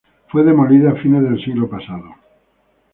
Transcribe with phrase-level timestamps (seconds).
[0.29, 2.15] Fue demolida a fines del siglo pasado.